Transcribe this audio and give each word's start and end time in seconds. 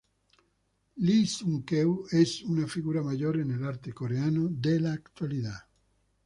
Lee 0.95 1.27
Sung-Keun 1.27 2.07
es 2.11 2.41
una 2.41 2.65
figura 2.67 3.03
mayor 3.03 3.37
en 3.39 3.51
el 3.51 3.63
arte 3.63 3.93
coreano 3.93 4.47
de 4.49 4.79
la 4.79 4.93
actualidad. 4.93 5.67